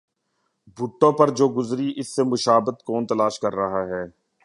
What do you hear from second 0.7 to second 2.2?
بھٹو پہ جو گزری اس